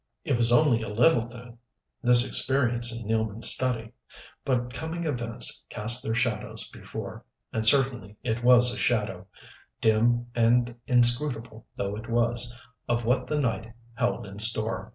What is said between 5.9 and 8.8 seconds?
their shadows before and certainly it was a